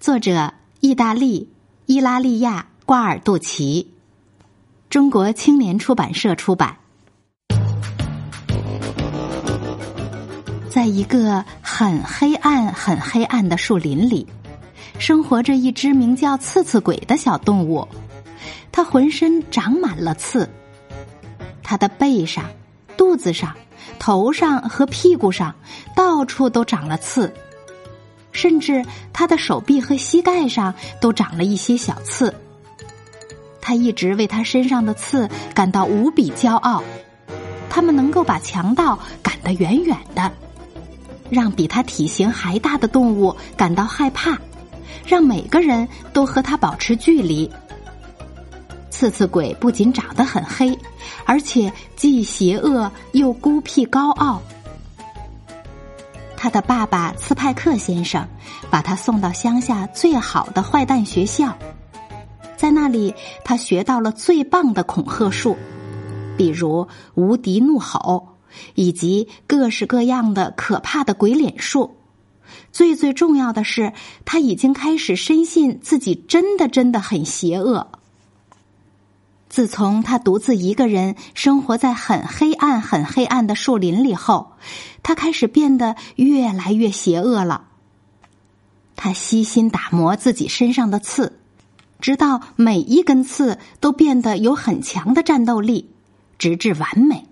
[0.00, 1.50] 作者：意大利
[1.84, 3.92] 伊拉利亚瓜尔杜奇，
[4.88, 6.78] 中国青年出版社出版。
[10.70, 14.26] 在一个很黑暗、很黑暗的树林里，
[14.98, 17.86] 生活着一只名叫刺刺鬼的小动物。
[18.72, 20.48] 它浑身长满了刺，
[21.62, 22.46] 它的背上、
[22.96, 23.54] 肚子上。
[23.98, 25.54] 头上和屁股上
[25.94, 27.30] 到处都长了刺，
[28.32, 32.34] 甚至他的手臂和膝盖上都长了一些小刺。
[33.60, 36.82] 他一直为他身上的刺感到无比骄傲，
[37.68, 40.32] 他们能够把强盗赶得远远的，
[41.28, 44.38] 让比他体型还大的动物感到害怕，
[45.06, 47.50] 让每个人都和他保持距离。
[48.90, 50.76] 刺刺鬼不仅长得很黑，
[51.24, 54.42] 而且既邪恶又孤僻高傲。
[56.42, 58.26] 他的爸爸斯派克先生
[58.70, 61.54] 把他送到乡下最好的坏蛋学校，
[62.56, 65.54] 在那里他学到了最棒的恐吓术，
[66.38, 68.38] 比如无敌怒吼，
[68.74, 71.98] 以及各式各样的可怕的鬼脸术。
[72.72, 73.92] 最最重要的是，
[74.24, 77.86] 他已经开始深信自己真的真的很邪恶。
[79.50, 84.52] 自从他独自一个人生活在很黑暗、很黑暗的树林里后，
[85.02, 87.64] 他开始变得越来越邪恶了。
[88.94, 91.40] 他悉心打磨自己身上的刺，
[92.00, 95.90] 直到每一根刺都变得有很强的战斗力，
[96.38, 97.26] 直至完美。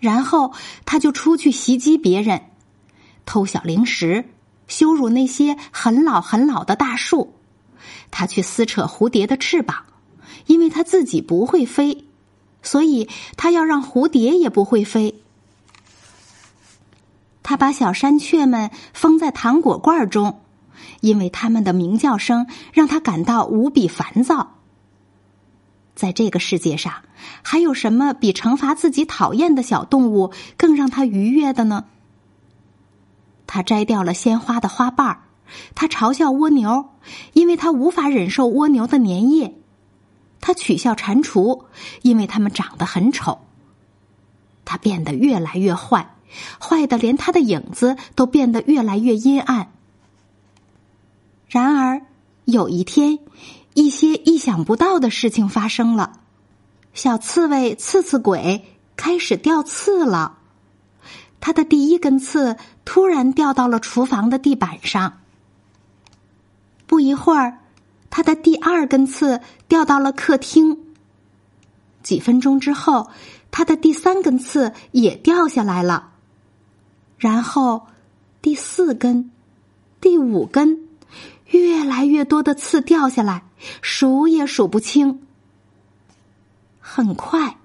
[0.00, 0.54] 然后
[0.86, 2.40] 他就出去袭击别人，
[3.26, 4.24] 偷小零食，
[4.66, 7.34] 羞辱那些很老很老的大树。
[8.10, 9.84] 他去撕扯蝴蝶的翅膀。
[10.48, 12.04] 因为他自己不会飞，
[12.62, 15.14] 所以他要让蝴蝶也不会飞。
[17.42, 20.40] 他把小山雀们封在糖果罐中，
[21.00, 24.56] 因为他们的鸣叫声让他感到无比烦躁。
[25.94, 27.02] 在这个世界上，
[27.42, 31.84] 还有什么比惩罚自己讨厌的小动物更让他愉悦的呢？
[33.46, 35.20] 他摘掉了鲜花的花瓣儿，
[35.74, 36.90] 他嘲笑蜗牛，
[37.32, 39.54] 因为他无法忍受蜗牛的粘液。
[40.40, 41.64] 他取笑蟾蜍，
[42.02, 43.40] 因为他们长得很丑。
[44.64, 46.14] 他变得越来越坏，
[46.60, 49.72] 坏的连他的影子都变得越来越阴暗。
[51.48, 52.02] 然而，
[52.44, 53.18] 有一天，
[53.74, 56.20] 一些意想不到的事情发生了。
[56.92, 58.64] 小刺猬刺刺鬼
[58.96, 60.38] 开始掉刺了。
[61.40, 65.20] 他的第一根刺突然掉到了厨房的地板上。
[66.86, 67.60] 不一会儿。
[68.18, 70.76] 他的第二根刺掉到了客厅。
[72.02, 73.10] 几分钟之后，
[73.52, 76.14] 他的第三根刺也掉下来了。
[77.16, 77.86] 然后，
[78.42, 79.30] 第四根、
[80.00, 80.80] 第五根，
[81.46, 83.44] 越来越多的刺掉下来，
[83.82, 85.20] 数也数不清。
[86.80, 87.58] 很快，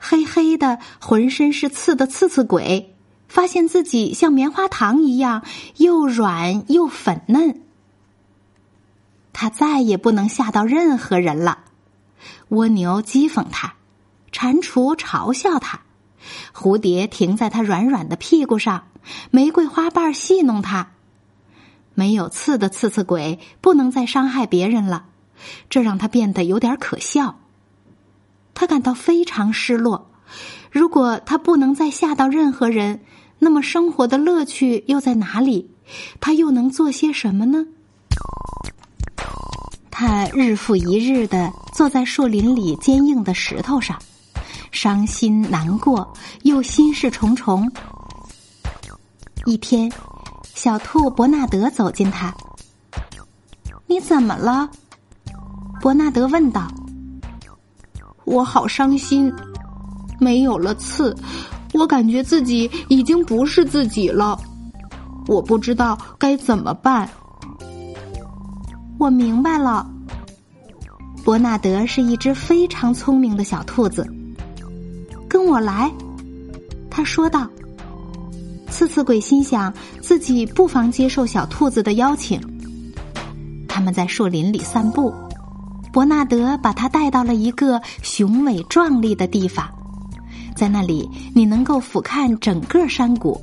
[0.00, 2.92] 黑黑的、浑身是刺的刺刺鬼
[3.28, 5.44] 发现自己像棉花糖一样，
[5.76, 7.61] 又软又粉嫩。
[9.32, 11.64] 他再也不能吓到任何人了。
[12.48, 13.74] 蜗牛讥讽他，
[14.30, 15.80] 蟾蜍嘲笑他，
[16.54, 18.88] 蝴蝶停在他软软的屁股上，
[19.30, 20.90] 玫瑰花瓣戏弄他。
[21.94, 25.06] 没有刺的刺刺鬼不能再伤害别人了，
[25.68, 27.40] 这让他变得有点可笑。
[28.54, 30.10] 他感到非常失落。
[30.70, 33.00] 如果他不能再吓到任何人，
[33.38, 35.70] 那么生活的乐趣又在哪里？
[36.20, 37.66] 他又能做些什么呢？
[39.94, 43.96] 他日复一日的坐在树林里坚硬的石头上，
[44.72, 46.10] 伤心难过
[46.44, 47.70] 又心事重重。
[49.44, 49.92] 一天，
[50.54, 52.34] 小兔伯纳德走近他
[53.86, 54.68] ：“你怎么了？”
[55.82, 56.66] 伯纳德问道。
[58.24, 59.30] “我好伤心，
[60.18, 61.14] 没有了刺，
[61.74, 64.40] 我感觉自己已经不是自己了，
[65.26, 67.08] 我不知道该怎么办。”
[69.02, 69.84] 我明白了。
[71.24, 74.08] 伯纳德是一只非常聪明的小兔子。
[75.28, 75.90] 跟我来，
[76.88, 77.50] 他说道。
[78.70, 82.40] 刺刺鬼心想自己不妨接受小兔子的邀请。
[83.68, 85.12] 他们在树林里散步。
[85.92, 89.68] 伯纳德把他带到了一个雄伟壮丽的地方，
[90.54, 93.36] 在那里你能够俯瞰整个山谷。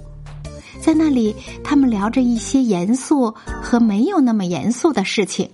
[0.89, 5.51] 在那里，他们聊着一些严肃和没有那么严肃的事情。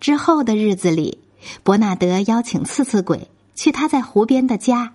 [0.00, 1.18] 之后的日子里，
[1.62, 4.94] 伯纳德邀请刺刺鬼去他在湖边的家，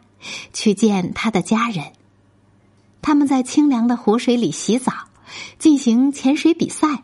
[0.51, 1.85] 去见他的家人。
[3.01, 4.91] 他们在清凉的湖水里洗澡，
[5.57, 7.03] 进行潜水比赛。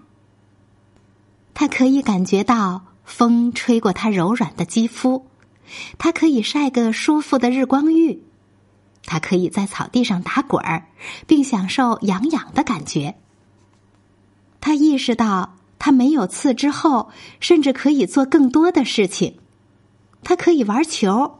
[1.54, 5.26] 他可以感觉到风吹过他柔软的肌肤，
[5.98, 8.24] 他可以晒个舒服的日光浴。
[9.06, 10.88] 他可以在草地上打滚儿，
[11.28, 13.16] 并享受痒痒的感觉。
[14.60, 17.10] 他意识到，他没有刺之后，
[17.40, 19.38] 甚至可以做更多的事情。
[20.24, 21.40] 他可以玩球，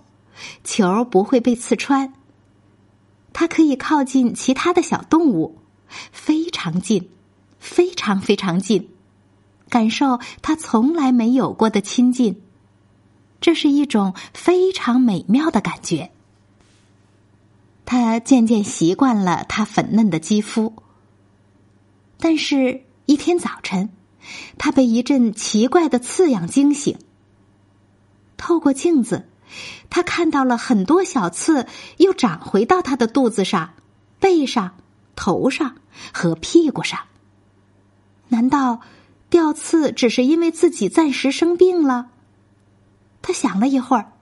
[0.64, 2.14] 球不会被刺穿。
[3.32, 5.60] 他可以靠近其他的小动物，
[6.12, 7.10] 非常近，
[7.60, 8.90] 非常非常近，
[9.70, 12.42] 感受他从来没有过的亲近。
[13.40, 16.12] 这是一种非常美妙的感觉。
[17.86, 20.74] 他渐渐习惯了他粉嫩的肌肤，
[22.18, 23.90] 但是，一天早晨，
[24.58, 26.98] 他被一阵奇怪的刺痒惊醒。
[28.38, 29.28] 透过镜子，
[29.90, 31.68] 他看到了很多小刺
[31.98, 33.74] 又长回到他的肚子上、
[34.20, 34.78] 背上、
[35.16, 35.76] 头上
[36.14, 37.00] 和屁股上。
[38.30, 38.82] 难道
[39.30, 42.10] 掉刺只是因为自己暂时生病了？
[43.22, 44.14] 他想了一会儿，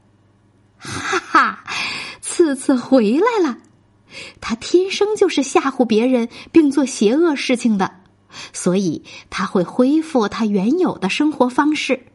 [0.77, 1.63] 哈哈。
[2.39, 3.57] 次次回来了，
[4.39, 7.95] 他天生就是吓唬别人并做邪恶事情的，
[8.53, 12.05] 所以他会恢复他原有的生活方式。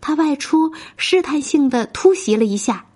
[0.00, 2.86] 他外出试探性的突袭了一下，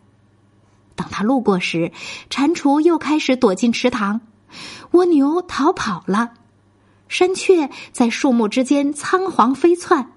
[0.95, 1.91] 等他路过时，
[2.29, 4.21] 蟾蜍又开始躲进池塘，
[4.93, 6.35] 蜗牛逃跑了，
[7.09, 10.13] 山雀在树木之间仓皇飞窜，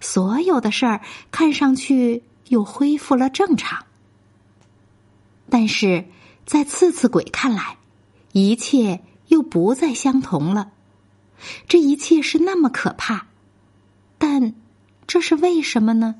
[0.00, 3.84] 所有的事儿看上去又恢复了正常。
[5.48, 6.04] 但是
[6.44, 7.76] 在刺刺鬼看来，
[8.32, 10.72] 一切又不再相同了。
[11.68, 13.26] 这一切是那么可怕，
[14.18, 14.54] 但
[15.06, 16.14] 这是为什么呢？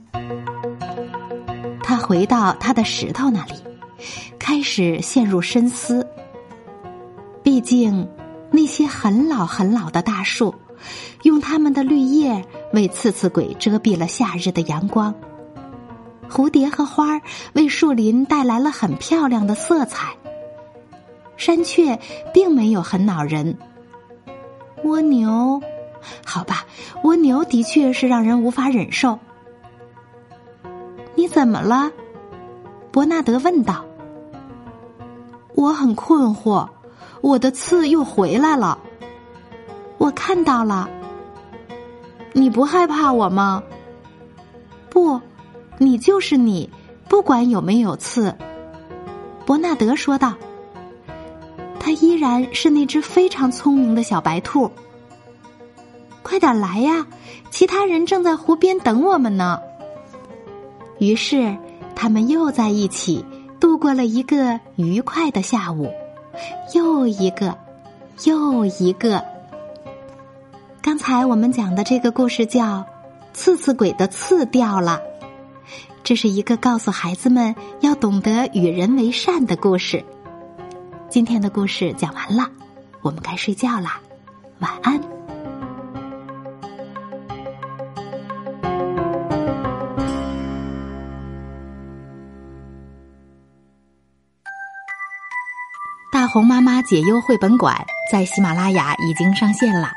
[1.82, 3.54] 他回到他的石头那里，
[4.38, 6.06] 开始陷入深思。
[7.42, 8.08] 毕竟，
[8.50, 10.54] 那些很老很老的大树，
[11.22, 15.14] 用它们的绿叶为刺刺鬼遮蔽了夏日的阳光。
[16.30, 17.22] 蝴蝶和花儿
[17.54, 20.14] 为树林带来了很漂亮的色彩。
[21.36, 21.98] 山雀
[22.32, 23.58] 并没有很恼人。
[24.84, 25.60] 蜗牛，
[26.24, 26.64] 好吧，
[27.02, 29.18] 蜗牛的确是让人无法忍受。
[31.14, 31.90] 你怎么了？
[32.90, 33.84] 伯纳德问道。
[35.54, 36.68] 我很困惑，
[37.22, 38.78] 我的刺又回来了。
[39.98, 40.88] 我看到了。
[42.32, 43.62] 你不害怕我吗？
[44.90, 45.20] 不。
[45.78, 46.70] 你就是你，
[47.08, 48.34] 不管有没有刺。”
[49.44, 50.34] 伯纳德说道。
[51.78, 54.70] “他依然是那只非常聪明的小白兔。
[56.22, 57.06] 快点来呀，
[57.50, 59.60] 其他人正在湖边等我们呢。”
[60.98, 61.56] 于是，
[61.94, 63.24] 他们又在一起
[63.60, 65.92] 度过了一个愉快的下午，
[66.74, 67.56] 又一个，
[68.24, 69.22] 又一个。
[70.82, 72.78] 刚才我们讲的这个故事叫
[73.32, 75.00] 《刺刺鬼的刺掉了》。
[76.02, 80.04] 这是一个告诉孩子们要懂得与人为善的故事。
[81.08, 82.48] 今天的故事讲完了，
[83.02, 84.00] 我们该睡觉啦，
[84.58, 85.00] 晚安。
[96.12, 97.76] 大红妈妈解忧绘本馆
[98.10, 99.90] 在喜马拉雅已经上线了，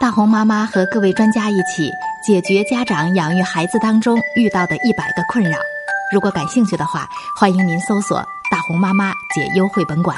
[0.00, 1.90] 大红妈妈和各位专家一起。
[2.22, 5.58] 解决家长养育孩子当中遇到的一百个困扰。
[6.12, 7.08] 如果感兴趣的话，
[7.38, 8.18] 欢迎您搜索
[8.50, 10.16] “大红妈妈解忧绘本馆”。